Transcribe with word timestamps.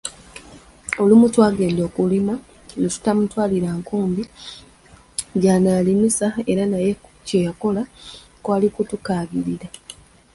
Olumu 1.01 1.25
twagenda 1.33 1.81
okulima 1.89 2.35
ne 2.79 2.87
tutamutwalira 2.93 3.69
nkumbi 3.79 4.23
gyanaalimisa 5.41 6.27
eranaye 6.51 6.91
kye 7.27 7.39
yakola 7.47 7.81
kwali 8.43 8.67
kutukaabirira. 8.75 9.67